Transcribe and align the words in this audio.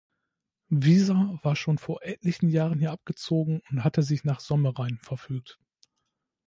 Wieser 0.69 1.37
war 1.43 1.55
schon 1.55 1.77
vor 1.77 2.01
etlichen 2.03 2.49
Jahren 2.49 2.79
hier 2.79 2.89
abgezogen 2.91 3.61
und 3.69 3.83
hatte 3.83 4.01
sich 4.01 4.23
nach 4.23 4.39
Sommerein 4.39 4.97
verfügt. 5.03 5.59